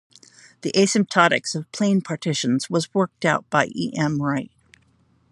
The 0.61 0.71
asymptotics 0.71 1.53
of 1.53 1.71
plane 1.71 2.01
partitions 2.01 2.71
was 2.71 2.91
worked 2.91 3.23
out 3.23 3.47
by 3.51 3.65
E. 3.67 3.93
M. 3.95 4.19
Wright. 4.19 4.49